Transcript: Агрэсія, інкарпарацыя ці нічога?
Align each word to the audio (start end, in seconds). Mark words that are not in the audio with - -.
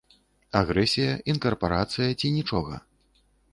Агрэсія, 0.59 1.11
інкарпарацыя 1.35 2.09
ці 2.19 2.35
нічога? 2.41 2.83